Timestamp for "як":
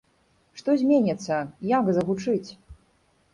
1.73-1.93